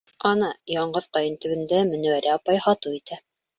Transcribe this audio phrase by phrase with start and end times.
[0.27, 3.23] Ана, яңғыҙ ҡайын төбөндә Менәүәрә апай һатыу итә.